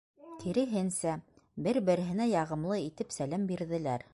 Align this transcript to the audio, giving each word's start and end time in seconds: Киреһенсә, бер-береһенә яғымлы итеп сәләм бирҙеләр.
Киреһенсә, 0.43 1.11
бер-береһенә 1.67 2.27
яғымлы 2.31 2.81
итеп 2.89 3.15
сәләм 3.19 3.47
бирҙеләр. 3.53 4.09